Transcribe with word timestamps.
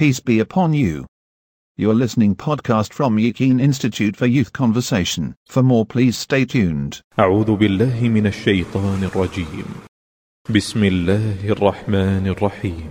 Peace 0.00 0.18
be 0.18 0.40
upon 0.40 0.72
you. 0.72 1.04
You're 1.76 1.92
listening 1.92 2.34
podcast 2.34 2.94
from 2.94 3.18
Yakin 3.18 3.60
Institute 3.60 4.16
for 4.16 4.24
Youth 4.24 4.50
Conversation. 4.54 5.34
For 5.46 5.62
more 5.62 5.84
please 5.84 6.16
stay 6.16 6.46
tuned. 6.46 7.02
أعوذ 7.18 7.56
بالله 7.56 8.08
من 8.08 8.26
الشيطان 8.26 9.04
الرجيم 9.04 9.64
بسم 10.50 10.84
الله 10.84 11.50
الرحمن 11.50 12.26
الرحيم 12.26 12.90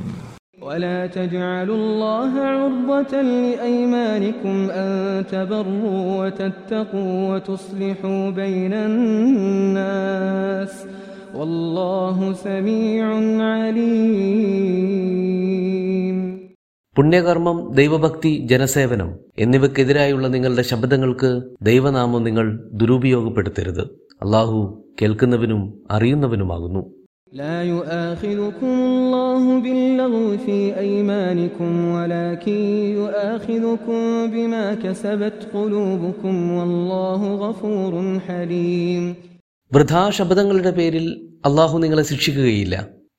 ولا 0.62 1.08
تجعلوا 1.08 1.76
الله 1.76 2.40
عرضة 2.40 3.22
لأيمانكم 3.22 4.70
أن 4.70 5.26
تبروا 5.28 6.26
وتتقوا 6.26 7.36
وتصلحوا 7.36 8.30
بين 8.30 8.74
الناس 8.74 10.16
والله 11.34 12.34
سميع 12.34 13.06
عليم 13.44 14.90
പുണ്യകർമ്മം 16.99 17.57
ദൈവഭക്തി 17.75 18.31
ജനസേവനം 18.51 19.09
എന്നിവയ്ക്കെതിരായുള്ള 19.45 20.27
നിങ്ങളുടെ 20.29 20.65
ശബ്ദങ്ങൾക്ക് 20.69 21.31
ദൈവനാമം 21.63 22.23
നിങ്ങൾ 22.25 22.47
ദുരുപയോഗപ്പെടുത്തരുത് 22.81 23.85
അള്ളാഹു 24.23 24.61
കേൾക്കുന്നവനും 25.01 25.63
അറിയുന്നവനുമാകുന്നു 25.91 26.83
لا 27.35 27.59
يؤاخذكم 27.67 28.75
الله 28.91 29.45
باللغو 29.61 30.27
في 30.39 30.59
أيمانكم 30.79 31.71
ولكن 31.91 32.59
يؤاخذكم 33.01 33.99
بما 34.29 34.65
كسبت 34.77 35.39
قلوبكم 35.55 36.35
والله 36.53 37.21
غفور 37.45 37.93
حليم 38.27 39.03
വൃഥാ 39.73 40.03
ശബ്ദങ്ങളുടെ 40.19 40.73
പേരിൽ 40.79 41.07
അള്ളാഹു 41.49 41.75
നിങ്ങളെ 41.79 42.05
ശിക്ഷിക്കുകയില്ല 42.05 42.75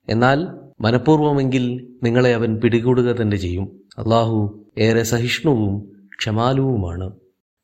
എന്നാൽ 0.08 0.38
മനഃപൂർവമെങ്കിൽ 0.81 1.87
നിങ്ങളെ 2.03 2.33
അവൻ 2.33 2.59
പിടികൂടുക 2.59 3.21
തന്നെ 3.21 3.37
ചെയ്യും. 3.37 3.65
അള്ളാഹു 3.97 4.63
ഏറെ 4.77 5.03
സഹിഷ്ണുവും 5.03 5.73
ക്ഷമാലുവുമാണ്. 6.19 7.11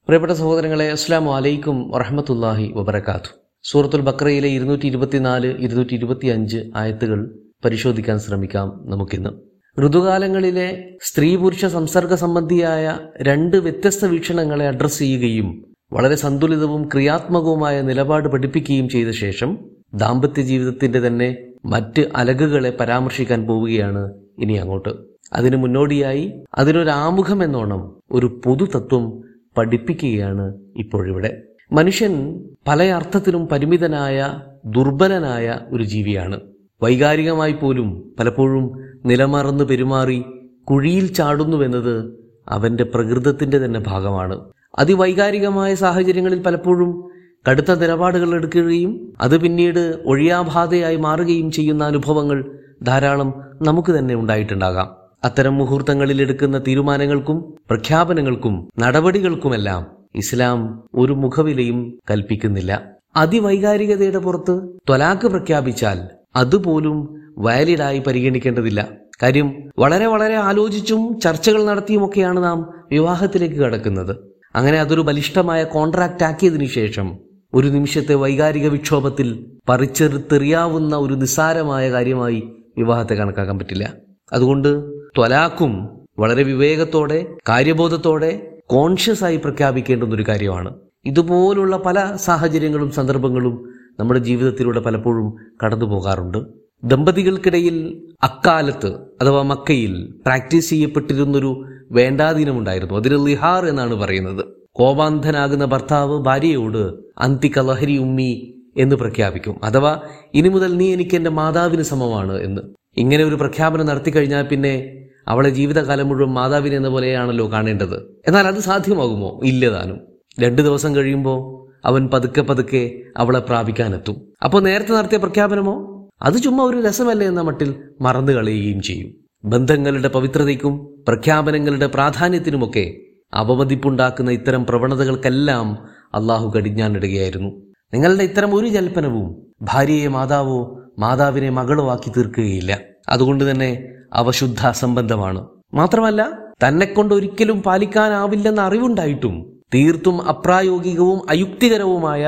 പ്രിയപ്പെട്ട 0.08 0.34
സഹോദരങ്ങളെ 0.34 0.92
അസ്സാം 0.92 1.26
വലൈക്കും 1.26 1.92
വറഹമത്തല്ലാഹി 1.92 2.74
വബർക്കാത്തു 2.76 3.30
സൂറത്തുൽ 3.64 4.02
ബക്രയിലെ 4.02 4.48
ഇരുന്നൂറ്റി 4.48 4.88
ഇരുപത്തിനാല് 4.88 5.48
ഇരുന്നൂറ്റി 5.48 5.94
ഇരുപത്തി 5.94 6.28
അഞ്ച് 6.28 6.72
ആയത്തുകൾ 6.76 7.20
പരിശോധിക്കാൻ 7.66 8.20
ശ്രമിക്കാം 8.20 8.84
നമുക്കിന്ന്. 8.86 9.30
ഋതുകാലങ്ങളിലെ 9.78 10.98
സ്ത്രീ 11.02 11.36
പുരുഷ 11.36 11.66
സംസർഗ 11.66 12.14
സംബന്ധിയായ 12.16 12.98
രണ്ട് 13.22 13.58
വ്യത്യസ്ത 13.58 14.06
വീക്ഷണങ്ങളെ 14.06 14.68
അഡ്രസ്സ് 14.68 15.00
ചെയ്യുകയും 15.00 15.50
വളരെ 15.94 16.16
സന്തുലിതവും 16.16 16.88
ക്രിയാത്മകവുമായ 16.88 17.82
നിലപാട് 17.82 18.30
പഠിപ്പിക്കുകയും 18.30 18.90
ചെയ്ത 18.90 19.10
ശേഷം 19.10 19.58
ദാമ്പത്യ 19.94 20.42
ജീവിതത്തിന്റെ 20.42 21.08
തന്നെ 21.08 21.47
മറ്റ് 21.66 22.06
അലകുകളെ 22.16 22.78
പരാമർശിക്കാൻ 22.80 23.48
പോവുകയാണ് 23.48 24.14
ഇനി 24.40 24.54
അങ്ങോട്ട്. 24.54 24.90
അതിനു 25.34 25.58
മുന്നോടിയായി 25.58 26.34
അതിനൊരു 26.56 26.90
ആമുഖം 26.90 27.44
എന്നോണം 27.44 27.96
ഒരു 28.12 28.42
പൊതുതത്വം 28.46 29.22
പഠിപ്പിക്കുകയാണ് 29.58 30.56
ഇപ്പോഴിവിടെ. 30.78 31.44
മനുഷ്യൻ 31.72 32.44
പല 32.68 32.84
അർത്ഥത്തിലും 32.84 33.48
പരിമിതനായ 33.48 34.34
ദുർബലനായ 34.66 35.60
ഒരു 35.72 35.84
ജീവിയാണ്. 35.84 36.40
വൈകാരികമായി 36.84 37.52
പോലും 37.52 38.16
പലപ്പോഴും 38.20 38.84
നിലമറന്ന് 39.06 39.64
പെരുമാറി 39.64 40.24
കുഴിയിൽ 40.70 41.14
ചാടുന്നുവെന്നത് 41.14 42.20
അവന്റെ 42.50 42.84
പ്രകൃതത്തിന്റെ 42.84 43.60
തന്നെ 43.60 43.80
ഭാഗമാണ്. 43.88 44.40
അതിവൈകാരികമായ 44.80 45.76
സാഹചര്യങ്ങളിൽ 45.76 46.42
പലപ്പോഴും 46.42 47.10
കടുത്ത 47.48 47.72
നിലപാടുകൾ 47.72 48.36
എടുക്കുകയും 48.36 49.14
അത് 49.22 49.42
പിന്നീട് 49.42 50.02
ഒഴിയാബാധയായി 50.06 50.96
മാറുകയും 50.96 51.52
ചെയ്യുന്ന 51.52 51.84
അനുഭവങ്ങൾ 51.84 52.58
ധാരാളം 52.84 53.42
നമുക്ക് 53.62 53.92
തന്നെ 53.92 54.16
ഉണ്ടായിട്ടുണ്ടാകാം. 54.16 54.90
അത്തരം 55.24 55.58
മുഹൂർത്തങ്ങളിൽ 55.58 56.22
എടുക്കുന്ന 56.22 56.60
തീരുമാനങ്ങൾക്കും 56.68 57.56
പ്രഖ്യാപനങ്ങൾക്കും 57.70 58.70
നടപടികൾക്കുമെല്ലാം 58.80 59.88
ഇസ്ലാം 60.16 60.84
ഒരു 60.94 61.14
മുഖവിലയും 61.14 62.00
കൽപ്പിക്കുന്നില്ല. 62.12 62.86
അതിവൈകാരികതയുടെ 63.16 64.18
പുറത്ത് 64.18 64.56
ത്വലാക്ക് 64.90 65.28
പ്രഖ്യാപിച്ചാൽ 65.28 66.00
അതുപോലും 66.36 66.98
വാലിഡായി 67.38 68.00
പരിഗണിക്കേണ്ടതില്ല. 68.00 68.88
കാര്യം 69.24 69.70
വളരെ 69.80 70.06
വളരെ 70.06 70.36
ആലോചിച്ചും 70.36 71.20
ചർച്ചകൾ 71.20 71.64
നടത്തിയുമൊക്കെയാണ് 71.66 72.44
നാം 72.44 72.70
വിവാഹത്തിലേക്ക് 72.92 73.56
കടക്കുന്നത്. 73.56 74.16
അങ്ങനെ 74.56 74.78
അതൊരു 74.80 75.02
ബലിഷ്ഠമായ 75.02 75.64
കോൺട്രാക്റ്റ് 75.64 76.24
ആക്കിയതിനു 76.24 76.66
ശേഷം 76.66 77.27
ഒരു 77.54 77.68
നിമിഷത്തെ 77.68 78.14
വൈകാരിക 78.14 78.68
വിക്ഷോഭത്തിൽ 78.68 79.46
പറിച്ചെറുത്തെറിയാവുന്ന 79.70 80.96
ഒരു 80.96 81.14
നിസ്സാരമായ 81.14 81.92
കാര്യമായി 81.92 82.44
വിവാഹത്തെ 82.78 83.14
കണക്കാക്കാൻ 83.14 83.60
പറ്റില്ല. 83.60 83.94
അതുകൊണ്ട് 84.34 84.70
ത്വലാക്കും 85.08 85.90
വളരെ 86.20 86.44
വിവേകത്തോടെ 86.44 87.26
കാര്യബോധത്തോടെ 87.50 88.58
കോൺഷ്യസ് 88.68 89.24
ആയി 89.24 89.38
പ്രഖ്യാപിക്കേണ്ടുന്ന 89.38 90.16
ഒരു 90.16 90.26
കാര്യമാണ്. 90.28 90.76
ഇതുപോലുള്ള 91.06 91.78
പല 91.78 92.16
സാഹചര്യങ്ങളും 92.16 92.92
സന്ദർഭങ്ങളും 92.92 93.74
നമ്മുടെ 94.00 94.20
ജീവിതത്തിലൂടെ 94.20 94.80
പലപ്പോഴും 94.80 95.36
കടന്നു 95.66 95.86
പോകാറുണ്ട്. 95.86 96.38
ദമ്പതികൾക്കിടയിൽ 96.84 98.08
അക്കാലത്ത് 98.24 98.96
അഥവാ 99.22 99.42
മക്കയിൽ 99.42 100.14
പ്രാക്ടീസ് 100.26 100.70
ചെയ്യപ്പെട്ടിരുന്നൊരു 100.70 101.66
വേണ്ടാധീനമുണ്ടായിരുന്നു 101.92 102.94
അതിന് 102.94 103.28
ലിഹാർ 103.28 103.66
എന്നാണ് 103.66 103.96
പറയുന്നത്. 103.96 104.46
കോപാന്ധനാകുന്ന 104.80 105.66
ഭർത്താവ് 105.66 106.20
ഭാര്യയോട് 106.20 106.94
അന്തികലഹരി 107.18 107.98
ഉമ്മി 107.98 108.54
എന്ന് 108.78 108.96
പ്രഖ്യാപിക്കും. 108.96 109.64
അഥവാ 109.64 110.02
ഇനി 110.34 110.50
മുതൽ 110.50 110.78
നീ 110.78 110.94
എനിക്ക് 110.94 111.16
എന്റെ 111.16 111.30
മാതാവിന് 111.30 111.82
സമമാണ് 111.82 112.42
എന്ന്. 112.42 112.62
ഇങ്ങനെ 112.98 113.24
ഒരു 113.24 113.36
പ്രഖ്യാപനം 113.36 113.86
നടത്തി 113.86 114.12
കഴിഞ്ഞാൽ 114.12 114.44
പിന്നെ 114.44 114.94
അവളെ 115.28 115.50
ജീവിതകാലം 115.50 116.08
മുഴുവൻ 116.08 116.34
മാതാവിനെ 116.34 116.76
എന്ന 116.76 116.90
പോലെയാണല്ലോ 116.90 117.52
കാണേണ്ടത്. 117.52 118.22
എന്നാൽ 118.28 118.48
അത് 118.48 118.60
സാധ്യമാകുമോ? 118.60 119.42
ഇല്ലതാനും 119.44 120.00
രണ്ടു 120.40 120.62
ദിവസം 120.62 120.96
കഴിയുമ്പോൾ 120.96 121.68
അവൻ 121.88 122.08
പതുക്കെ 122.08 122.42
പതുക്കെ 122.42 122.92
അവളെ 123.18 123.40
പ്രാപിക്കാനെത്തും. 123.40 124.34
അപ്പോൾ 124.44 124.62
നേരത്തെ 124.62 124.94
നടത്തിയ 124.94 125.18
പ്രഖ്യാപനമോ? 125.18 126.08
അത് 126.22 126.42
ചുമ്മാ 126.42 126.64
ഒരു 126.64 126.78
രസമല്ലേ 126.88 127.28
എന്ന 127.28 127.42
മട്ടിൽ 127.42 127.76
മറന്നു 128.02 128.32
കളയുകയും 128.32 128.82
ചെയ്യും. 128.82 129.14
ബന്ധങ്ങളുടെ 129.46 130.08
പവിത്രതയ്ക്കും 130.08 131.04
പ്രഖ്യാപനങ്ങളുടെ 131.08 131.88
പ്രാധാന്യത്തിനുമൊക്കെ 131.88 132.98
അവമതിപ്പുണ്ടാക്കുന്ന 133.38 134.32
ഇത്തരം 134.32 134.64
പ്രവണതകൾക്കെല്ലാം 134.70 135.68
അള്ളാഹു 136.14 136.48
കടിഞ്ഞാനിടുകയായിരുന്നു 136.56 137.52
നിങ്ങളുടെ 137.94 138.24
ഇത്തരം 138.24 138.52
ഒരു 138.56 138.68
ജൽപ്പനവും 138.68 139.28
ഭാര്യയെ 139.62 140.08
മാതാവോ 140.08 140.60
മാതാവിനെ 141.00 141.50
മകളോ 141.50 141.84
ആക്കി 141.92 142.10
തീർക്കുകയില്ല. 142.18 142.72
അതുകൊണ്ട് 143.10 143.44
തന്നെ 143.52 143.72
അവ 144.14 144.32
ശുദ്ധ 144.32 144.62
അസംബന്ധമാണ് 144.68 145.42
മാത്രമല്ല 145.74 146.22
തന്നെ 146.64 146.86
കൊണ്ട് 146.86 147.12
ഒരിക്കലും 147.14 147.58
പാലിക്കാനാവില്ലെന്ന 147.62 148.62
അറിവുണ്ടായിട്ടും 148.62 149.36
തീർത്തും 149.74 150.18
അപ്രായോഗികവും 150.30 151.20
അയുക്തികരവുമായ 151.30 152.24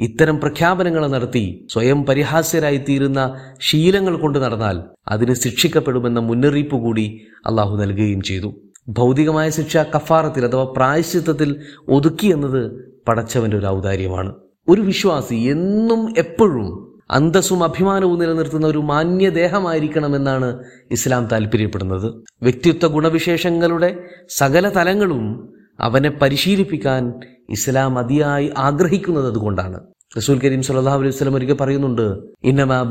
ഇത്തരം 0.00 0.36
പ്രഖ്യാപനങ്ങൾ 0.40 1.02
നടത്തി 1.06 1.42
സ്വയം 1.72 1.98
പരിഹാസ്യരായി 2.08 2.80
തീരുന്ന 2.88 3.20
ശീലങ്ങൾ 3.60 4.14
കൊണ്ട് 4.16 4.38
നടന്നാൽ 4.38 4.76
അതിന് 5.08 5.34
ശിക്ഷിക്കപ്പെടുമെന്ന 5.34 6.20
മുന്നറിയിപ്പ് 6.20 6.76
കൂടി 6.76 7.06
അള്ളാഹു 7.46 7.74
നൽകുകയും 7.82 8.20
ചെയ്തു. 8.20 8.50
ഭൗതികമായ 8.88 9.50
ശിക്ഷ 9.50 9.76
കഫാറത്തിൽ 9.76 10.46
അഥവാ 10.46 10.64
പ്രായശ്ചിത്തത്തിൽ 10.76 11.56
ഒതുക്കി 11.88 12.26
എന്നത് 12.26 12.86
പടച്ചവന്റെ 13.08 13.56
ഒരു 13.56 13.66
ഔദാര്യമാണ്. 13.66 14.34
ഒരു 14.68 14.80
വിശ്വാസി 14.80 15.34
എന്നും 15.34 16.14
എപ്പോഴും 16.18 16.96
അന്തസ്സും 17.10 17.64
അഭിമാനവും 17.64 18.18
നിലനിർത്തുന്ന 18.18 18.66
ഒരു 18.66 18.78
മാന്യദേഹമായിരിക്കണമെന്നാണ് 18.78 20.58
ഇസ്ലാം 20.90 21.28
താല്പര്യപ്പെടുന്നത് 21.32 22.24
വ്യക്തിത്വ 22.42 22.88
ഗുണവിശേഷങ്ങളുടെ 22.88 23.98
സകല 24.28 24.68
തലങ്ങളും 24.68 25.52
അവനെ 25.80 26.10
പരിശീലിപ്പിക്കാൻ 26.10 27.12
ഇസ്ലാം 27.50 27.98
അതിയായി 27.98 28.52
ആഗ്രഹിക്കുന്നത് 28.56 29.26
അതുകൊണ്ടാണ്. 29.26 29.80
റസൂൽ 30.16 30.40
കരീം 30.40 30.62
സല്ലല്ലാഹു 30.62 30.98
അലൈഹി 30.98 31.16
വസല്ലം 31.16 31.34
ഒരിക്കൽ 31.34 31.56
പറയുന്നുണ്ട് 31.60 32.18
ഇന്നമാൻ 32.44 32.88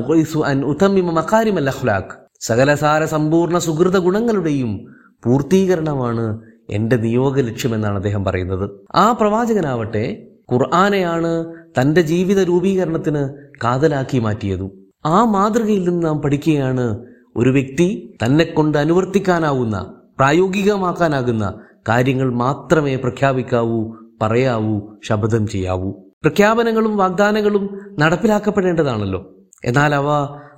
സകല 1.57 2.07
സകലസാര 2.41 3.05
സമ്പൂർണ 3.05 3.57
സുഹൃത 3.57 3.97
ഗുണങ്ങളുടെയും 3.97 4.87
പൂർത്തീകരണമാണ് 5.25 6.41
എന്റെ 6.69 6.95
നിയോഗ 6.95 7.39
ലക്ഷ്യമെന്നാണ് 7.39 7.95
അദ്ദേഹം 7.95 8.23
പറയുന്നത്. 8.23 8.69
ആ 8.95 9.11
പ്രവാചകനാവട്ടെ 9.11 10.27
ഖുർആാനെയാണ് 10.53 11.45
തന്റെ 11.81 12.01
ജീവിത 12.01 12.43
രൂപീകരണത്തിന് 12.43 13.33
കാതലാക്കി 13.63 14.19
മാറ്റിയതും. 14.19 14.71
ആ 15.05 15.23
മാതൃകയിൽ 15.23 15.89
നിന്ന് 15.89 16.05
നാം 16.05 16.21
പഠിക്കുകയാണ് 16.21 17.05
ഒരു 17.35 17.49
വ്യക്തി 17.49 18.17
തന്നെ 18.25 18.45
കൊണ്ട് 18.45 18.77
അനുവർത്തിക്കാനാവുന്ന 18.77 19.93
പ്രായോഗികമാക്കാനാകുന്ന 20.17 21.53
കാര്യങ്ങൾ 21.89 22.33
മാത്രമേ 22.33 22.95
പ്രഖ്യാപിക്കാവൂ 22.95 23.93
പറയാവൂ 24.21 24.81
ശബ്ദം 25.03 25.47
ചെയ്യാവൂ. 25.47 25.91
പ്രഖ്യാപനങ്ങളും 25.91 26.97
വാഗ്ദാനങ്ങളും 26.97 27.79
നടപ്പിലാക്കപ്പെടേണ്ടതാണല്ലോ. 27.99 29.33
എന്നാൽ 29.65 29.95
അവ 29.95 30.07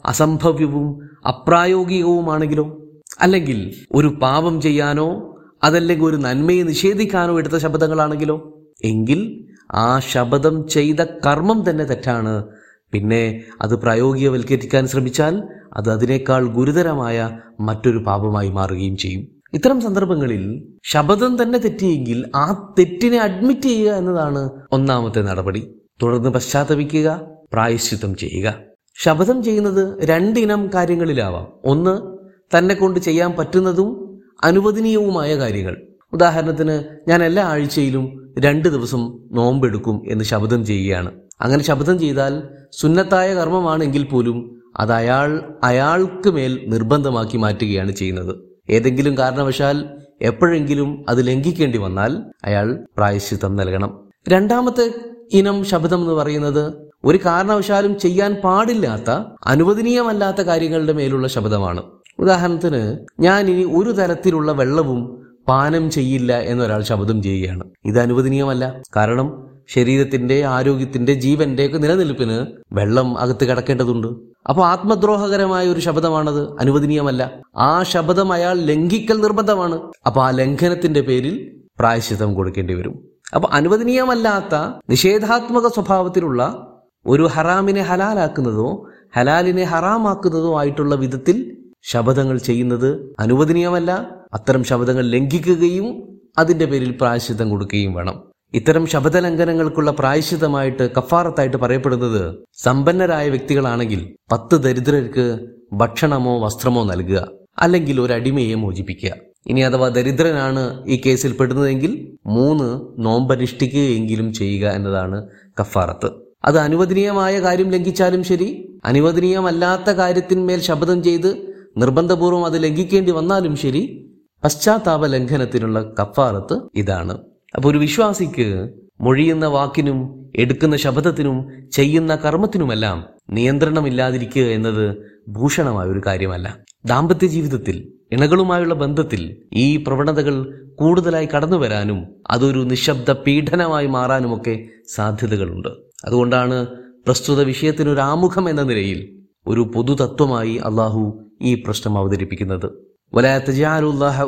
അസംഭവ്യവും 0.05 1.09
അപ്രായോഗികവുമാണെങ്കിലോ? 1.27 2.86
അല്ലെങ്കിൽ 3.21 3.75
ഒരു 3.91 4.07
പാപം 4.07 4.61
ചെയ്യാനോ 4.61 5.35
അതല്ലെങ്കിൽ 5.63 6.05
ഒരു 6.05 6.15
നന്മയെ 6.15 6.63
നിഷേധിക്കാനോ 6.63 7.39
എടുത്ത 7.39 7.57
ശബ്ദങ്ങളാണെങ്കിലോ? 7.57 8.57
എങ്കിൽ 8.83 9.45
ആ 9.71 9.99
ശബ്ദം 9.99 10.67
ചെയ്ത 10.67 10.95
കർമ്മം 11.03 11.69
തന്നെ 11.69 11.83
തെറ്റാണ്. 11.83 12.45
പിന്നെ 12.91 13.43
അത് 13.61 13.75
പ്രായോഗികവൽക്കരിക്കാൻ 13.75 14.87
ശ്രമിച്ചാൽ 14.87 15.43
അത് 15.73 15.91
അതിനേക്കാൾ 15.91 16.45
ഗുരുതരമായ 16.45 17.39
മറ്റൊരു 17.59 17.97
പാപമായി 17.97 18.49
മാറുകയും 18.49 18.97
ചെയ്യും. 18.97 19.27
ഇത്തരം 19.53 19.81
സന്ദർഭങ്ങളിൽ 19.81 20.67
ശബദം 20.83 21.43
തന്നെ 21.43 21.59
തെറ്റിയെങ്കിൽ 21.59 22.31
ആ 22.35 22.75
തെറ്റിനെ 22.79 23.17
അഡ്മിറ്റ് 23.17 23.61
ചെയ്യുക 23.61 23.91
എന്നതാണ് 23.91 24.49
ഒന്നാമത്തെ 24.71 25.21
നടപടി. 25.21 25.81
തുടർന്ന് 26.03 26.29
പശ്ചാത്തപിക്കുക 26.29 27.21
പ്രായശ്ചിത്തം 27.53 28.15
ചെയ്യുക. 28.15 28.55
ശബദം 29.03 29.43
ചെയ്യുന്നത് 29.43 30.03
രണ്ടിനം 30.03 30.69
കാര്യങ്ങളിലാവാം. 30.73 31.47
ഒന്ന് 31.65 32.16
തന്നെ 32.55 32.75
കൊണ്ട് 32.75 32.99
ചെയ്യാൻ 32.99 33.31
പറ്റുന്നതും 33.31 34.19
അനുവദനീയവുമായ 34.43 35.37
കാര്യങ്ങൾ. 35.37 35.75
ഉദാഹരണത്തിന് 36.13 36.83
ഞാൻ 37.09 37.23
എല്ലാ 37.23 37.43
ആഴ്ചയിലും 37.43 38.33
രണ്ട് 38.39 38.69
ദിവസം 38.69 39.19
നോമ്പെടുക്കും 39.31 40.01
എന്ന് 40.11 40.23
ശബ്ദം 40.23 40.65
ചെയ്യുകയാണ്. 40.65 41.11
അങ്ങനെ 41.41 41.63
ശബ്ദം 41.63 41.99
ചെയ്താൽ 41.99 42.43
സുന്നത്തായ 42.71 43.33
കർമ്മമാണെങ്കിൽ 43.33 44.03
പോലും 44.03 44.61
അത് 44.77 44.91
അയാൾ 44.91 45.55
അയാൾക്ക് 45.63 46.29
മേൽ 46.29 46.63
നിർബന്ധമാക്കി 46.67 47.37
മാറ്റുകയാണ് 47.37 47.91
ചെയ്യുന്നത്. 47.91 48.35
ഏതെങ്കിലും 48.69 49.17
കാരണവശാൽ 49.17 49.89
എപ്പോഴെങ്കിലും 50.21 51.05
അത് 51.09 51.27
ലംഘിക്കേണ്ടി 51.27 51.77
വന്നാൽ 51.77 52.23
അയാൾ 52.45 52.85
പ്രായശ്ചിത്തം 52.97 53.55
നൽകണം. 53.55 54.11
രണ്ടാമത്തെ 54.29 54.93
ഇനം 55.33 55.63
ശബ്ദം 55.63 56.01
എന്ന് 56.01 56.13
പറയുന്നത് 56.13 56.73
ഒരു 57.05 57.19
കാരണവശാലും 57.25 57.99
ചെയ്യാൻ 57.99 58.35
പാടില്ലാത്ത 58.43 59.09
അനുവദനീയമല്ലാത്ത 59.45 60.41
കാര്യങ്ങളുടെ 60.41 60.93
മേലുള്ള 60.93 61.27
ശബ്ദമാണ് 61.27 61.96
ഉദാഹരണത്തിന് 62.19 62.97
ഞാൻ 63.19 63.47
ഇനി 63.47 63.63
ഒരു 63.63 63.91
തരത്തിലുള്ള 63.91 64.51
വെള്ളവും 64.51 65.27
പാനം 65.47 65.91
ചെയ്യില്ല 65.91 66.39
എന്നൊരാൾ 66.39 66.81
ശബ്ദം 66.81 67.23
ചെയ്യുകയാണ്. 67.23 67.63
ഇത് 67.85 67.99
അനുവദനീയമല്ല. 67.99 68.81
കാരണം 68.95 69.47
ശരീരത്തിന്റെ 69.67 70.45
ആരോഗ്യത്തിന്റെ 70.45 71.13
ജീവന്റെ 71.13 71.65
ഒക്കെ 71.65 71.77
നിലനിൽപ്പിന് 71.77 72.45
വെള്ളം 72.71 73.17
അകത്ത് 73.17 73.45
കിടക്കേണ്ടതുണ്ട്. 73.45 74.07
അപ്പോൾ 74.49 74.65
ആത്മദ്രോഹകരമായ 74.65 75.67
ഒരു 75.67 75.79
ശബ്ദമാണത് 75.79 76.59
അനുവദനീയമല്ല. 76.59 77.39
ആ 77.57 77.83
ശബ്ദം 77.83 78.31
അയാൾ 78.31 78.59
ലംഘിക്കൽ 78.59 79.21
നിർബന്ധമാണ്. 79.21 79.81
അപ്പൊ 80.05 80.23
ആ 80.23 80.29
ലംഘനത്തിന്റെ 80.29 81.01
പേരിൽ 81.01 81.61
പ്രായശ്ചിത്തം 81.79 82.33
കൊടുക്കേണ്ടി 82.33 82.73
വരും. 82.73 83.07
അപ്പൊ 83.35 83.49
അനുവദനീയമല്ലാത്ത 83.51 84.81
നിഷേധാത്മക 84.89 85.67
സ്വഭാവത്തിലുള്ള 85.67 86.67
ഒരു 87.05 87.23
ഹറാമിനെ 87.23 87.81
ഹലാലാക്കുന്നതോ 87.81 88.87
ഹലാലിനെ 89.17 89.63
ഹറാമാക്കുന്നതോ 89.63 90.59
ആയിട്ടുള്ള 90.59 90.95
വിധത്തിൽ 90.95 91.56
ശബദങ്ങൾ 91.83 92.37
ചെയ്യുന്നത് 92.37 93.15
അനുവദനീയമല്ല. 93.19 94.09
അത്തരം 94.33 94.63
ശബദങ്ങൾ 94.63 95.05
ലംഘിക്കുകയും 95.05 96.17
അതിന്റെ 96.37 96.65
പേരിൽ 96.65 96.91
പ്രായശ്ചിത്തം 96.91 97.49
കൊടുക്കുകയും 97.49 97.93
വേണം. 97.93 98.31
ഇത്തരം 98.53 98.87
ശബദലംഘനങ്ങൾക്കുള്ള 98.87 99.91
പ്രായശ്ചിത്തമായിട്ട് 99.91 100.91
കഫാറത്തായിട്ട് 100.97 101.57
പറയപ്പെടുന്നത് 101.57 102.37
സമ്പന്നരായ 102.53 103.29
വ്യക്തികളാണെങ്കിൽ 103.29 104.15
പത്ത് 104.31 104.55
ദരിദ്രർക്ക് 104.55 105.39
ഭക്ഷണമോ 105.73 106.45
വസ്ത്രമോ 106.45 106.83
നൽകുക 106.83 107.27
അല്ലെങ്കിൽ 107.59 108.01
ഒരു 108.01 108.13
അടിമയെ 108.13 108.53
മോചിപ്പിക്കുക. 108.53 109.11
ഇനി 109.47 109.59
അഥവാ 109.59 109.87
ദരിദ്രനാണ് 109.87 110.85
ഈ 110.85 111.01
കേസിൽ 111.05 111.31
പെടുന്നതെങ്കിൽ 111.31 112.17
മൂന്ന് 112.25 112.81
നോമ്പനുഷ്ഠിക്കുകയെങ്കിലും 112.99 114.33
ചെയ്യുക 114.33 114.69
എന്നതാണ് 114.69 115.27
കഫാറത്ത്. 115.61 116.11
അത് 116.45 116.57
അനുവദനീയമായ 116.57 117.41
കാര്യം 117.41 117.69
ലംഘിച്ചാലും 117.71 118.23
ശരി. 118.23 118.79
അനുവദനീയമല്ലാത്ത 118.85 119.89
കാര്യത്തിന്മേൽ 119.89 120.59
ശബ്ദം 120.59 121.03
ചെയ്ത് 121.03 121.46
നിർബന്ധപൂർവം 121.77 122.45
അത് 122.45 122.63
ലംഘിക്കേണ്ടി 122.63 123.11
വന്നാലും 123.11 123.55
ശരി 123.55 124.11
പശ്ചാത്താപ 124.43 125.05
ലംഘനത്തിനുള്ള 125.05 125.93
കഫാറത്ത് 125.99 126.61
ഇതാണ്. 126.75 127.17
അപ്പോൾ 127.55 127.69
ഒരു 127.69 127.77
വിശ്വാസിക്ക് 127.77 128.69
മൊഴിയുന്ന 129.01 129.45
വാക്കിനും 129.45 130.31
എടുക്കുന്ന 130.35 130.75
ശബ്ദത്തിനും 130.75 131.69
ചെയ്യുന്ന 131.71 132.15
കർമ്മത്തിനുമെല്ലാം 132.15 133.03
നിയന്ത്രണമില്ലാതിരിക്കുക 133.29 134.43
എന്നത് 134.43 134.97
ഭൂഷണമായ 135.29 135.87
ഒരു 135.87 136.01
കാര്യമല്ല. 136.05 136.57
ദാമ്പത്യ 136.85 137.27
ജീവിതത്തിൽ 137.27 137.93
ഇണകളുമായുള്ള 138.11 138.73
ബന്ധത്തിൽ 138.73 139.37
ഈ 139.53 139.77
പ്രവണതകൾ 139.77 140.35
കൂടുതലായി 140.75 141.27
കടന്നു 141.35 141.57
വരാനും 141.57 142.15
അതൊരു 142.29 142.59
നിശബ്ദ 142.59 143.11
പീഡനമായി 143.11 143.87
മാറാനുമൊക്കെ 143.87 144.65
സാധ്യതകളുണ്ട്. 144.95 145.69
അതുകൊണ്ടാണ് 146.05 146.67
പ്രസ്തുത 147.05 147.41
വിഷയത്തിനൊരാമുഖം 147.43 148.49
എന്ന 148.49 148.63
നിലയിൽ 148.63 149.25
ഒരു 149.47 149.71
പൊതുതത്വമായി 149.75 150.55
അള്ളാഹു 150.55 151.26
ഈ 151.41 151.55
പ്രശ്നം 151.55 151.97
അവതരിപ്പിക്കുന്നത്. 151.97 152.71
വലാത്തജാലുല്ലാഹ 153.13 154.21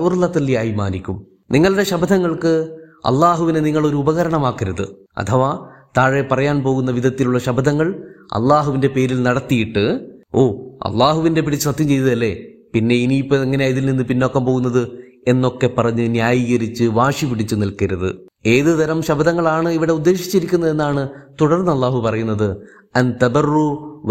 അയ്മാനിക്കും 0.57 1.27
നിങ്ങളുടെ 1.51 1.83
ശബ്ദങ്ങൾക്ക് 1.83 2.77
അള്ളാഹുവിനെ 3.06 3.59
നിങ്ങൾ 3.59 3.88
ഒരു 3.88 3.95
ഉപകരണമാക്കരുത്. 3.95 5.07
അഥവാ 5.17 5.69
താഴെ 5.97 6.21
പറയാൻ 6.21 6.63
പോകുന്ന 6.63 6.91
വിധത്തിലുള്ള 6.91 7.39
ശബ്ദങ്ങൾ 7.39 8.03
അള്ളാഹുവിന്റെ 8.33 8.88
പേരിൽ 8.88 9.23
നടത്തിയിട്ട് 9.23 10.07
ഓ 10.33 10.47
അള്ളാഹുവിന്റെ 10.85 11.41
പിടി 11.41 11.56
സത്യം 11.56 11.88
ചെയ്തതല്ലേ? 11.88 12.38
പിന്നെ 12.73 12.95
ഇനിയിപ്പോ 12.95 13.35
എങ്ങനെയാ 13.35 13.69
ഇതിൽ 13.69 13.85
നിന്ന് 13.85 14.03
പിന്നോക്കം 14.03 14.45
പോകുന്നത്? 14.45 14.88
എന്നൊക്കെ 15.27 15.67
പറഞ്ഞ് 15.67 16.11
ന്യായീകരിച്ച് 16.11 16.83
വാശി 16.83 17.25
പിടിച്ചു 17.25 17.56
നിൽക്കരുത്. 17.56 18.27
ഏത് 18.45 18.79
തരം 18.79 19.01
ശബ്ദങ്ങളാണ് 19.01 19.69
ഇവിടെ 19.69 19.91
ഉദ്ദേശിച്ചിരിക്കുന്നതെന്നാണ് 19.91 21.09
തുടർന്ന് 21.41 21.71
അള്ളാഹു 21.71 22.00
പറയുന്നത്. 22.01 22.57
അൻ 22.95 23.13
തബറു 23.23 24.01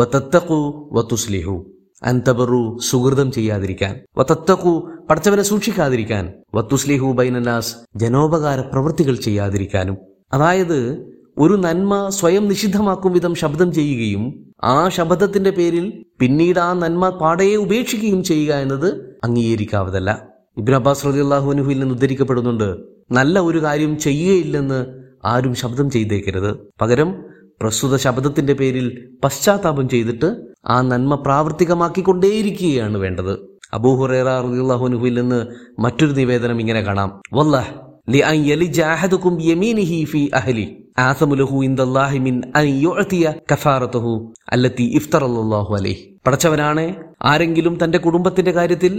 വതുസ്ലിഹു 0.93 1.67
അൻ 1.67 1.78
തബറു 2.07 2.79
സുഹൃതം 2.91 3.33
ചെയ്യാതിരിക്കാൻ. 3.33 4.01
വത്തക്കു 4.19 4.91
പടച്ചവനെ 5.11 5.43
സൂക്ഷിക്കാതിരിക്കാൻ. 5.43 6.33
വത്തുസ്ലിഹു 6.55 7.13
ബൈനനാസ് 7.13 7.75
ജനോപകാര 7.97 8.61
പ്രവൃത്തികൾ 8.61 9.15
ചെയ്യാതിരിക്കാനും. 9.15 9.97
അതായത് 10.33 11.09
ഒരു 11.39 11.55
നന്മ 11.55 12.09
സ്വയം 12.09 12.49
നിഷിദ്ധമാക്കും 12.49 13.13
വിധം 13.13 13.35
ശബ്ദം 13.35 13.73
ചെയ്യുകയും 13.73 14.55
ആ 14.65 14.89
ശബ്ദത്തിന്റെ 14.89 15.51
പേരിൽ 15.51 16.05
പിന്നീട് 16.21 16.59
ആ 16.59 16.73
നന്മ 16.73 17.09
പാടയെ 17.09 17.57
ഉപേക്ഷിക്കുകയും 17.57 18.25
ചെയ്യുക 18.25 18.55
എന്നത് 18.55 19.19
അംഗീകരിക്കാവതല്ല 19.25 20.29
ഇബിൻ 20.57 20.75
അബ്ബാസ് 20.75 21.05
റളിയല്ലാഹുവിനുഹിൽ 21.05 21.81
നിന്ന് 21.81 21.95
ഉദ്ധരിക്കപ്പെടുന്നുണ്ട് 21.95 22.77
നല്ല 23.13 23.39
ഒരു 23.39 23.63
കാര്യം 23.63 23.99
ചെയ്യുകയില്ലെന്ന് 23.99 24.87
ആരും 25.25 25.55
ശബ്ദം 25.55 25.91
ചെയ്തേക്കരുത്. 25.91 26.57
പകരം 26.81 27.25
പ്രസ്തുത 27.61 27.97
ശബ്ദത്തിന്റെ 27.97 28.53
പേരിൽ 28.53 29.09
പശ്ചാത്താപം 29.25 29.89
ചെയ്തിട്ട് 29.89 30.49
ആ 30.68 30.78
നന്മ 30.88 31.16
പ്രാവർത്തികമാക്കിക്കൊണ്ടേയിരിക്കുകയാണ് 31.26 32.98
വേണ്ടത് 32.98 33.34
അബൂഹുറേറ 33.78 34.30
റളിയല്ലാഹുവിനുഹിൽ 34.42 35.16
നിന്ന് 35.20 35.40
മറ്റൊരു 35.80 36.14
നിവേദനം 36.20 36.60
ഇങ്ങനെ 36.64 36.84
കാണാം 36.84 37.10
വല്ലാഹ് 37.34 37.72
لأن 38.08 38.38
يلج 38.44 38.78
أحدكم 38.96 39.32
بيمينه 39.38 39.92
في 40.06 40.22
أهله 40.34 40.68
آثم 41.02 41.32
له 41.34 41.52
عند 41.64 41.80
الله 41.82 42.12
من 42.20 42.36
أن 42.54 42.68
يعطي 42.78 43.24
كفارته 43.48 44.06
التي 44.54 44.86
افترى 44.98 45.26
الله 45.36 45.68
عليه 45.74 45.98
പടച്ചവനാണ് 46.26 46.84
ആരെങ്കിലും 47.24 47.74
തന്റെ 47.82 48.00
കുടുംബത്തിന്റെ 48.06 48.52
കാര്യത്തിൽ 48.52 48.94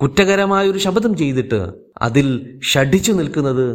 കുറ്റകരമായ 0.00 0.64
ഒരു 0.72 0.78
ശബ്ദം 0.78 1.12
ചെയ്തിട്ട് 1.16 1.60
അതിൽ 2.02 2.26
ഷഡിച്ചു 2.70 3.12
നിൽക്കുന്നത് 3.12 3.66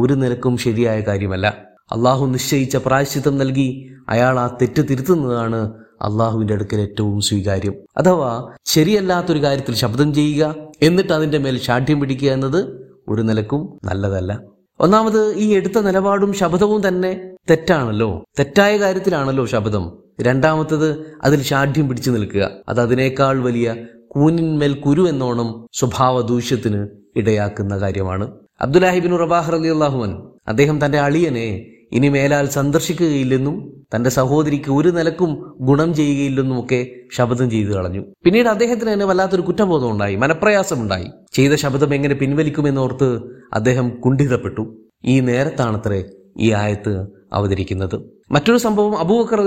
ഒരു 0.00 0.14
നിലക്കും 0.14 0.54
ശരിയായ 0.64 0.98
കാര്യമല്ല 1.02 1.46
അള്ളാഹു 1.90 2.24
നിശ്ചയിച്ച 2.34 2.76
പ്രായശ്ചിത്തം 2.86 3.34
നൽകി 3.40 3.68
അയാൾ 4.08 4.36
ആ 4.38 4.46
തെറ്റ് 4.60 4.82
തിരുത്തുന്നതാണ് 4.90 5.60
അള്ളാഹുവിന്റെ 6.01 6.53
അടുക്കൽ 6.53 6.81
ഏറ്റവും 6.81 7.21
സ്വീകാര്യം. 7.21 7.73
അഥവാ 7.97 8.51
ശരിയല്ലാത്തൊരു 8.65 9.43
കാര്യത്തിൽ 9.43 9.75
ശബ്ദം 9.75 10.13
ചെയ്യുക 10.13 10.55
എന്നിട്ട് 10.81 11.13
അതിന്റെ 11.13 11.37
മേൽ 11.37 11.59
ശാഠ്യം 11.59 11.99
പിടിക്കുക 11.99 12.31
എന്നത് 12.31 12.91
ഒരു 13.07 13.21
നിലക്കും 13.21 13.79
നല്ലതല്ല. 13.83 14.41
ഒന്നാമത് 14.79 15.35
ഈ 15.35 15.53
എടുത്ത 15.53 15.79
നിലപാടും 15.79 16.33
ശബ്ദവും 16.33 16.87
തന്നെ 16.87 17.31
തെറ്റാണല്ലോ. 17.49 18.23
തെറ്റായ 18.39 18.77
കാര്യത്തിലാണല്ലോ 18.77 19.45
ശബ്ദം. 19.45 19.97
രണ്ടാമത്തത് 20.21 21.05
അതിൽ 21.23 21.41
ശാഠ്യം 21.41 21.87
പിടിച്ചു 21.87 22.11
നിൽക്കുക. 22.11 22.51
അത് 22.69 22.81
അതിനേക്കാൾ 22.81 23.39
വലിയ 23.39 23.75
കൂനിന്മേൽ 24.07 24.73
കുരു 24.73 25.09
എന്നോണം 25.09 25.67
സ്വഭാവ 25.73 26.21
ദൂഷ്യത്തിന് 26.21 26.87
ഇടയാക്കുന്ന 27.15 27.77
കാര്യമാണ്. 27.77 28.31
അബ്ദുലാഹിബിൻ 28.61 29.17
റബാഹ് 29.17 29.53
അലി 29.53 29.67
അള്ളാഹുവൻ 29.67 30.17
അദ്ദേഹം 30.47 30.85
തന്റെ 30.85 30.99
അളിയനെ 30.99 31.74
ഇനി 31.91 32.09
മേലാൽ 32.09 32.47
സന്ദർശിക്കുകയില്ലെന്നും 32.47 33.85
തന്റെ 33.95 34.09
സഹോദരിക്ക് 34.09 34.71
ഒരു 34.71 34.89
നിലക്കും 34.89 35.55
ഗുണം 35.61 35.93
ചെയ്യുകയില്ലെന്നും 35.93 36.59
ഒക്കെ 36.59 36.87
ശബ്ദം 37.13 37.49
ചെയ്തു 37.49 37.71
കളഞ്ഞു. 37.71 38.03
പിന്നീട് 38.23 38.47
അദ്ദേഹത്തിന് 38.47 38.93
തന്നെ 38.93 39.05
വല്ലാത്തൊരു 39.05 39.41
കുറ്റബോധം 39.41 39.91
ഉണ്ടായി 39.91 40.15
മനപ്രയാസമുണ്ടായി. 40.15 41.07
ചെയ്ത 41.33 41.53
ശബ്ദം 41.53 41.93
എങ്ങനെ 41.93 42.15
പിൻവലിക്കുമെന്നോർത്ത് 42.15 43.19
അദ്ദേഹം 43.53 44.01
കുണ്ഠിതപ്പെട്ടു. 44.01 44.81
ഈ 45.05 45.19
നേരത്താണത്രേ 45.19 46.03
ഈ 46.37 46.51
ആയത്ത് 46.51 47.07
അവതരിക്കുന്നത്. 47.33 47.95
മറ്റൊരു 48.31 48.57
സംഭവം 48.57 48.97
അബൂബക്കർ 48.97 49.41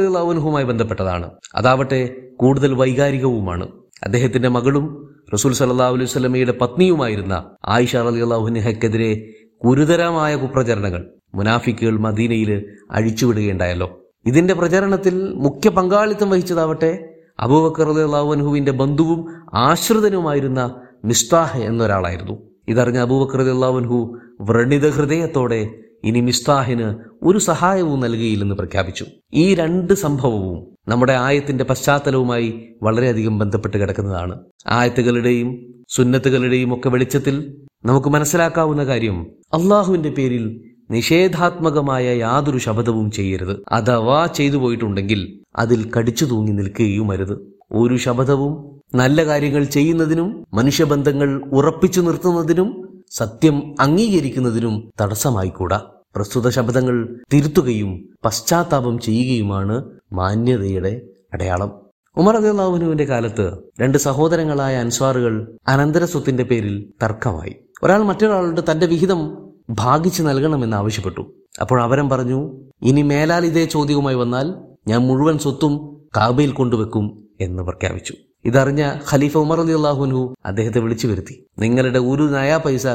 ബന്ധപ്പെട്ടതാണ്. 0.62 1.30
അതാവട്ടെ 1.54 2.14
കൂടുതൽ 2.36 2.74
വൈകാരികവുമാണ്. 2.74 3.68
അദ്ദേഹത്തിന്റെ 4.04 4.48
മകളും 4.48 5.08
റസൂൽ 5.34 5.52
സല്ലാ 5.52 5.88
അലൈഹി 5.88 6.04
സ്വലമയുടെ 6.04 6.52
പത്നിയുമായിരുന്ന 6.52 7.50
ആയിഷ 7.64 7.96
അലി 7.96 8.20
അള്ളാഹുനഹക്കെതിരെ 8.20 9.26
ഗുരുതരമായ 9.64 10.36
കുപ്രചരണങ്ങൾ 10.36 11.17
മുനാഫിക്കുകൾ 11.34 11.98
മദീനയിൽ 11.98 12.66
അഴിച്ചുവിടുകയുണ്ടായല്ലോ. 12.90 14.00
ഇതിന്റെ 14.26 14.54
പ്രചരണത്തിൽ 14.54 15.34
മുഖ്യ 15.34 15.68
പങ്കാളിത്തം 15.68 16.30
വഹിച്ചതാവട്ടെ 16.30 17.14
അബൂബക്കർ 17.40 17.88
അള്ളാഹുവിന്റെ 17.90 18.72
ബന്ധുവും 18.72 19.26
ആശ്രിതനുമായിരുന്ന 19.54 20.74
മിസ്താഹ് 21.04 21.62
എന്നൊരാളായിരുന്നു. 21.62 22.48
ഇതറിഞ്ഞ 22.68 22.98
അബൂബക്കർ 22.98 23.40
അള്ളാഹുൻഹു 23.40 24.18
വ്രണിത 24.40 24.88
ഹൃദയത്തോടെ 24.88 25.70
ഇനി 26.04 26.20
മിസ്താഹിന് 26.20 26.94
ഒരു 27.22 27.38
സഹായവും 27.38 28.00
നൽകിയില്ലെന്ന് 28.00 28.54
പ്രഖ്യാപിച്ചു. 28.54 29.06
ഈ 29.32 29.54
രണ്ട് 29.54 29.92
സംഭവവും 29.92 30.76
നമ്മുടെ 30.88 31.12
ആയത്തിന്റെ 31.12 31.64
പശ്ചാത്തലവുമായി 31.64 32.68
വളരെയധികം 32.82 33.38
ബന്ധപ്പെട്ട് 33.38 33.76
കിടക്കുന്നതാണ്. 33.76 34.38
ആയത്തുകളുടെയും 34.66 35.74
സുന്നത്തുകളുടെയും 35.88 36.74
ഒക്കെ 36.74 36.88
വെളിച്ചത്തിൽ 36.88 37.56
നമുക്ക് 37.84 38.08
മനസ്സിലാക്കാവുന്ന 38.08 38.84
കാര്യം 38.84 39.26
അള്ളാഹുവിന്റെ 39.54 40.10
പേരിൽ 40.10 40.67
നിഷേധാത്മകമായ 40.90 42.16
യാതൊരു 42.16 42.58
ശബ്ദവും 42.58 43.10
ചെയ്യരുത്. 43.10 43.64
അഥവാ 43.68 44.26
ചെയ്തു 44.26 44.56
പോയിട്ടുണ്ടെങ്കിൽ 44.56 45.38
അതിൽ 45.56 45.90
കടിച്ചു 45.98 46.24
തൂങ്ങി 46.24 46.52
നിൽക്കുകയും 46.52 47.10
അരുത് 47.10 47.38
ഒരു 47.72 47.96
ശബ്ദവും 47.96 48.80
നല്ല 48.96 49.24
കാര്യങ്ങൾ 49.24 49.64
ചെയ്യുന്നതിനും 49.64 50.46
മനുഷ്യബന്ധങ്ങൾ 50.54 51.42
ഉറപ്പിച്ചു 51.52 52.00
നിർത്തുന്നതിനും 52.00 53.00
സത്യം 53.10 53.74
അംഗീകരിക്കുന്നതിനും 53.80 54.90
തടസ്സമായിക്കൂടാ. 55.00 55.82
പ്രസ്തുത 56.16 56.48
ശബ്ദങ്ങൾ 56.48 57.16
തിരുത്തുകയും 57.32 58.08
പശ്ചാത്താപം 58.24 58.98
ചെയ്യുകയുമാണ് 58.98 59.84
മാന്യതയുടെ 60.12 61.00
അടയാളം. 61.34 61.80
ഉമർ 62.16 62.36
അള്ളാഹുനുവിന്റെ 62.36 63.04
കാലത്ത് 63.04 63.52
രണ്ട് 63.80 63.98
സഹോദരങ്ങളായ 63.98 64.76
അൻസ്വാറുകൾ 64.76 65.56
അനന്തര 65.68 66.04
സ്വത്തിന്റെ 66.04 66.42
പേരിൽ 66.42 66.92
തർക്കമായി. 67.02 67.56
ഒരാൾ 67.82 68.02
മറ്റൊരാളുടെ 68.02 68.62
തന്റെ 68.70 68.86
വിഹിതം 68.86 69.47
ഭാഗിച്ചു 69.70 70.22
നൽകണമെന്ന് 70.22 70.76
ആവശ്യപ്പെട്ടു. 70.76 71.34
അപ്പോൾ 71.60 71.82
അവരം 71.82 72.08
പറഞ്ഞു 72.08 72.60
ഇനി 72.82 73.02
മേലാൽ 73.02 73.46
ഇതേ 73.46 73.64
ചോദ്യവുമായി 73.64 74.16
വന്നാൽ 74.16 74.54
ഞാൻ 74.88 75.00
മുഴുവൻ 75.00 75.38
സ്വത്തും 75.38 75.96
കാബയിൽ 76.16 76.52
കൊണ്ടുവെക്കും 76.52 77.28
എന്ന് 77.40 77.62
പ്രഖ്യാപിച്ചു. 77.62 78.14
ഇതറിഞ്ഞ 78.44 78.92
ഖലീഫ 79.12 79.36
ഉമർ 79.38 79.60
അലി 79.60 79.72
അള്ളാഹുനു 79.72 80.34
അദ്ദേഹത്തെ 80.46 80.80
വിളിച്ചു 80.80 81.06
വരുത്തി. 81.06 81.46
നിങ്ങളുടെ 81.58 81.98
ഒരു 81.98 82.22
നയാ 82.22 82.56
പൈസ 82.56 82.86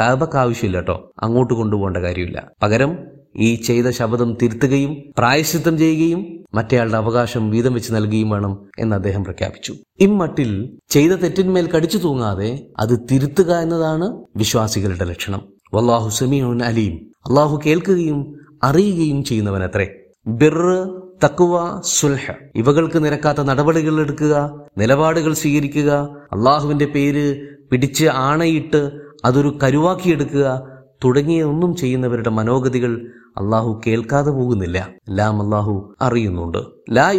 കാബക്ക് 0.00 0.36
ആവശ്യമില്ല 0.36 0.76
കേട്ടോ 0.76 1.12
അങ്ങോട്ട് 1.22 1.54
കൊണ്ടുപോകേണ്ട 1.54 1.96
കാര്യമില്ല. 1.96 2.48
പകരം 2.62 2.98
ഈ 3.36 3.54
ചെയ്ത 3.54 3.86
ശബദം 3.90 4.36
തിരുത്തുകയും 4.42 4.96
പ്രായശ്ചിത്തം 5.18 5.78
ചെയ്യുകയും 5.78 6.44
മറ്റേയാളുടെ 6.54 6.96
അവകാശം 6.96 7.50
വീതം 7.50 7.72
വെച്ച് 7.72 7.94
നൽകുകയും 7.94 8.30
വേണം 8.30 8.66
എന്ന് 8.78 8.96
അദ്ദേഹം 8.96 9.24
പ്രഖ്യാപിച്ചു. 9.24 9.74
ഇമ്മട്ടിൽ 10.00 10.78
ചെയ്ത 10.88 11.12
തെറ്റിന്മേൽ 11.12 11.68
കടിച്ചു 11.76 11.98
തൂങ്ങാതെ 11.98 12.66
അത് 12.78 12.98
തിരുത്തുക 13.10 13.52
എന്നതാണ് 13.54 14.24
വിശ്വാസികളുടെ 14.36 15.04
ലക്ഷണം. 15.04 15.57
വല്ലാഹു 15.74 16.08
സമീഉൻ 16.08 16.62
അലീം. 16.62 17.10
അള്ളാഹു 17.28 17.60
കേൾക്കുകയും 17.66 18.36
അറിയുകയും 18.62 19.24
ചെയ്യുന്നവനത്രേ. 19.24 19.88
ബിറ് 20.26 21.00
തക്കുവ 21.24 21.80
സുൽഹ. 21.84 22.32
ഇവകൾക്ക് 22.54 23.04
നിരക്കാത്ത 23.04 23.38
നടപടികൾ 23.38 24.00
എടുക്കുക 24.00 24.60
നിലപാടുകൾ 24.78 25.32
സ്വീകരിക്കുക 25.32 25.90
അള്ളാഹുവിന്റെ 26.32 26.86
പേര് 26.86 27.46
പിടിച്ച് 27.70 28.06
ആണയിട്ട് 28.12 28.90
അതൊരു 29.24 29.58
കരുവാക്കിയെടുക്കുക 29.62 30.66
തുടങ്ങിയ 31.04 31.42
ഒന്നും 31.42 31.76
ചെയ്യുന്നവരുടെ 31.76 32.30
മനോഗതികൾ 32.30 33.10
അള്ളാഹു 33.36 33.80
കേൾക്കാതെ 33.86 34.30
പോകുന്നില്ല. 34.30 34.88
എല്ലാം 35.08 35.42
അള്ളാഹു 35.42 35.94
അറിയുന്നുണ്ട്. 36.00 36.58
ലാ 36.90 37.10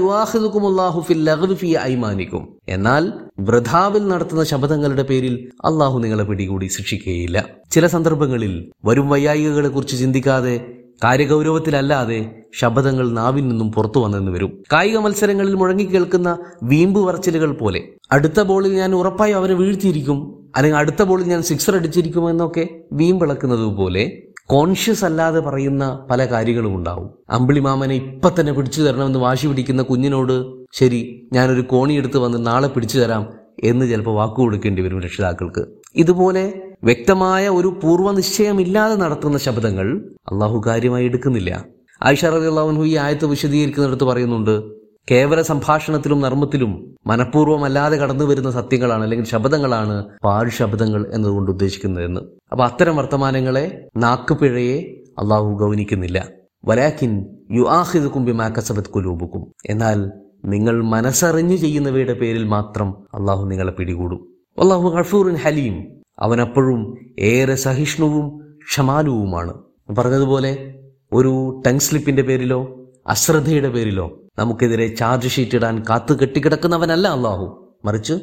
ഐമാനിക്കും. 1.77 2.55
എന്നാൽ 2.67 3.13
വൃഥാവിൽ 3.39 4.07
നടത്തുന്ന 4.07 4.43
ശബ്ദങ്ങളുടെ 4.43 5.03
പേരിൽ 5.03 5.51
അള്ളാഹു 5.65 5.99
നിങ്ങളെ 5.99 6.23
പിടികൂടി 6.23 6.65
ശിക്ഷിക്കുകയില്ല. 6.65 7.45
ചില 7.71 7.87
സന്ദർഭങ്ങളിൽ 7.87 8.71
വരും 8.85 9.09
വയ്യായികളെ 9.09 9.69
കുറിച്ച് 9.69 9.99
ചിന്തിക്കാതെ 9.99 10.75
കാര്യഗൗരവത്തിലല്ലാതെ 11.03 12.31
ശബ്ദങ്ങൾ 12.59 13.09
നാവിൽ 13.09 13.47
നിന്നും 13.47 13.71
പുറത്തു 13.71 13.99
വന്നെന്ന് 13.99 14.31
വരും. 14.31 14.63
കായിക 14.73 14.97
മത്സരങ്ങളിൽ 14.97 15.53
മുഴങ്ങി 15.53 15.83
കേൾക്കുന്ന 15.83 16.37
വീമ്പ് 16.63 17.07
പറച്ചിലുകൾ 17.07 17.51
പോലെ. 17.51 17.83
അടുത്ത 18.11 18.41
ബോളിൽ 18.41 18.73
ഞാൻ 18.73 18.95
ഉറപ്പായി 18.95 19.31
അവരെ 19.31 19.53
വീഴ്ത്തിയിരിക്കും. 19.53 20.49
അല്ലെങ്കിൽ 20.55 20.79
അടുത്ത 20.79 21.03
ബോളിൽ 21.03 21.25
ഞാൻ 21.25 21.41
സിക്സർ 21.41 21.75
അടിച്ചിരിക്കും 21.75 22.29
എന്നൊക്കെ 22.29 22.67
വീമ്പിളക്കുന്നത് 22.93 23.65
പോലെ 23.77 24.11
കോൺഷ്യസ് 24.45 25.05
അല്ലാതെ 25.05 25.39
പറയുന്ന 25.39 25.99
പല 26.11 26.25
കാര്യങ്ങളും 26.25 26.75
ഉണ്ടാവും. 26.75 27.09
അമ്പിളി 27.29 27.59
മാമനെ 27.59 27.95
ഇപ്പൊ 27.95 28.31
തന്നെ 28.39 28.53
പിടിച്ചു 28.53 28.81
തരണമെന്ന് 28.81 29.19
വാശി 29.19 29.47
പിടിക്കുന്ന 29.47 29.81
കുഞ്ഞിനോട് 29.81 30.65
ശരി 30.73 31.29
ഞാനൊരു 31.33 31.61
കോണി 31.61 31.93
എടുത്ത് 31.93 32.17
വന്ന് 32.17 32.47
നാളെ 32.47 32.67
പിടിച്ചു 32.67 32.99
തരാം 32.99 33.29
എന്ന് 33.63 33.89
ചിലപ്പോൾ 33.89 34.15
വാക്കു 34.15 34.41
കൊടുക്കേണ്ടി 34.41 34.81
വരും 34.81 35.01
രക്ഷിതാക്കൾക്ക്. 35.01 35.65
ഇതുപോലെ 35.95 36.53
വ്യക്തമായ 36.83 37.49
ഒരു 37.49 37.79
പൂർവനിശ്ചയമില്ലാതെ 37.83 38.95
നടത്തുന്ന 38.95 39.37
ശബ്ദങ്ങൾ 39.37 39.87
അള്ളാഹു 40.31 40.63
കാര്യമായി 40.67 41.05
എടുക്കുന്നില്ല. 41.05 41.65
ആയിഷ 42.03 42.25
റബി 42.25 42.45
അള്ളാഹുൻഹു 42.45 42.83
ഈ 42.83 42.97
ആയത്ത് 42.97 43.25
വിശദീകരിക്കുന്നിടത്ത് 43.25 44.03
പറയുന്നുണ്ട് 44.03 44.63
കേവല 45.11 45.41
സംഭാഷണത്തിലും 45.41 46.21
നർമ്മത്തിലും 46.21 46.95
മനഃപൂർവമല്ലാതെ 47.07 47.97
കടന്നു 47.97 48.25
വരുന്ന 48.25 48.51
സത്യങ്ങളാണ് 48.51 49.03
അല്ലെങ്കിൽ 49.03 49.25
ശബ്ദങ്ങളാണ് 49.25 50.05
പാഴ് 50.23 50.49
ശബ്ദങ്ങൾ 50.49 51.11
എന്നതുകൊണ്ട് 51.13 51.51
ഉദ്ദേശിക്കുന്നതെന്ന്. 51.51 52.21
അപ്പൊ 52.51 52.65
അത്തരം 52.65 52.95
വർത്തമാനങ്ങളെ 52.95 53.87
നാക്കുപിഴയെ 53.97 54.95
അള്ളാഹു 55.19 55.45
ഗൗനിക്കുന്നില്ല. 55.45 56.27
വലാഖിൻ 56.65 57.25
യു 57.51 57.61
ആഹിദുക്കും 57.61 58.37
മാക്കസബത് 58.37 58.89
കുലൂബുക്കും 58.89 59.53
എന്നാൽ 59.65 60.11
നിങ്ങൾ 60.45 60.83
മനസ്സറിഞ്ഞു 60.83 61.55
ചെയ്യുന്നവയുടെ 61.55 62.13
പേരിൽ 62.13 62.43
മാത്രം 62.43 62.89
അള്ളാഹു 62.89 63.45
നിങ്ങളെ 63.45 63.71
പിടികൂടും. 63.71 64.21
അള്ളാഹു 64.59 64.89
ഹഫൂറിൻ 64.89 65.35
ഹലീം. 65.35 65.98
അവനപ്പോഴും 66.19 66.97
ഏറെ 67.19 67.55
സഹിഷ്ണുവും 67.55 68.57
ക്ഷമാലുവുമാണ്. 68.69 69.53
പറഞ്ഞതുപോലെ 69.97 70.75
ഒരു 71.13 71.61
ടങ് 71.67 71.79
സ്ലിപ്പിന്റെ 71.79 72.21
പേരിലോ 72.21 72.79
അശ്രദ്ധയുടെ 73.07 73.69
പേരിലോ 73.69 74.19
നമുക്കെതിരെ 74.39 74.87
ചാർജ് 74.87 75.29
ഷീറ്റ് 75.29 75.55
ഇടാൻ 75.55 75.83
കാത്തു 75.89 76.13
കെട്ടിക്കിടക്കുന്നവനല്ല 76.13 77.07
അള്ളാഹു. 77.07 77.73
മറിച്ച് 77.85 78.13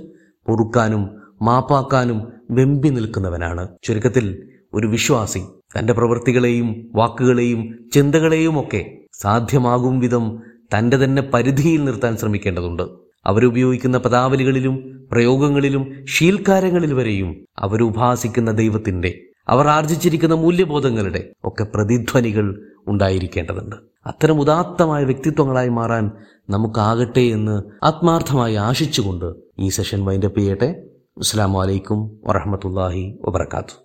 പൊറുക്കാനും 0.46 1.10
മാപ്പാക്കാനും 1.42 2.32
വെമ്പി 2.50 2.88
നിൽക്കുന്നവനാണ്. 2.88 3.68
ചുരുക്കത്തിൽ 3.84 4.48
ഒരു 4.74 4.86
വിശ്വാസി 4.86 5.42
തന്റെ 5.78 5.92
പ്രവൃത്തികളെയും 5.92 6.90
വാക്കുകളെയും 6.94 7.90
ചിന്തകളെയും 7.94 8.60
ഒക്കെ 8.60 8.98
സാധ്യമാകും 9.12 10.00
വിധം 10.00 10.42
തന്റെ 10.78 10.96
തന്നെ 10.96 11.22
പരിധിയിൽ 11.22 11.84
നിർത്താൻ 11.84 12.16
ശ്രമിക്കേണ്ടതുണ്ട്. 12.16 13.05
അവരുപയോഗിക്കുന്ന 13.26 13.98
പദാവലികളിലും 13.98 15.06
പ്രയോഗങ്ങളിലും 15.12 15.82
ശീൽക്കാരങ്ങളിൽ 16.04 16.94
വരെയും 16.94 17.46
അവരുപാസിക്കുന്ന 17.58 18.50
ദൈവത്തിന്റെ 18.52 19.20
അവർ 19.48 19.68
ആർജിച്ചിരിക്കുന്ന 19.68 20.34
മൂല്യബോധങ്ങളുടെ 20.34 21.30
ഒക്കെ 21.44 21.64
പ്രതിധ്വനികൾ 21.64 22.46
ഉണ്ടായിരിക്കേണ്ടതുണ്ട്. 22.88 23.76
അത്തരം 24.06 24.40
ഉദാത്തമായ 24.40 25.04
വ്യക്തിത്വങ്ങളായി 25.04 25.68
മാറാൻ 25.68 26.10
നമുക്കാകട്ടെ 26.50 27.20
എന്ന് 27.20 27.62
ആത്മാർത്ഥമായി 27.84 28.54
ആശിച്ചുകൊണ്ട് 28.54 29.34
ഈ 29.58 29.68
സെഷൻ 29.68 30.04
വൈൻഡപ്പ് 30.04 30.40
ചെയ്യട്ടെ. 30.40 30.82
അസ്സാം 31.18 31.52
വലൈക്കും 31.52 32.20
വറഹമത്തല്ലാഹി 32.26 33.18
വബർക്കാത്തു 33.24 33.74